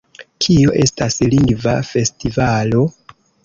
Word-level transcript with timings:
Kio 0.45 0.71
estas 0.83 1.19
Lingva 1.35 1.77
Festivalo? 1.93 2.87